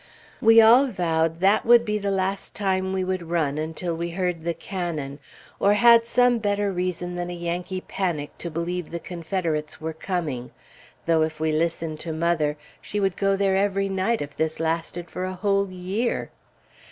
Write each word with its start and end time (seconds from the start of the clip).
We 0.41 0.59
all 0.59 0.87
vowed 0.87 1.41
that 1.41 1.63
would 1.63 1.85
be 1.85 1.99
the 1.99 2.09
last 2.09 2.55
time 2.55 2.91
we 2.91 3.03
would 3.03 3.29
run 3.29 3.59
until 3.59 3.95
we 3.95 4.09
heard 4.09 4.41
the 4.43 4.55
cannon, 4.55 5.19
or 5.59 5.73
had 5.75 6.07
some 6.07 6.39
better 6.39 6.71
reason 6.71 7.13
than 7.13 7.29
a 7.29 7.35
Yankee 7.35 7.81
panic 7.81 8.35
to 8.39 8.49
believe 8.49 8.89
the 8.89 8.99
Confederates 8.99 9.79
were 9.79 9.93
coming; 9.93 10.49
though 11.05 11.21
if 11.21 11.39
we 11.39 11.51
listened 11.51 11.99
to 11.99 12.13
mother, 12.13 12.57
she 12.81 12.99
would 12.99 13.15
go 13.15 13.35
there 13.35 13.55
every 13.55 13.89
night 13.89 14.23
if 14.23 14.35
this 14.35 14.59
lasted 14.59 15.07
for 15.07 15.23
a 15.23 15.35
whole 15.35 15.69
year. 15.69 16.31